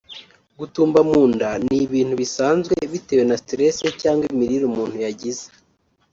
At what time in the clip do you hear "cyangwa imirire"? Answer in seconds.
4.01-4.63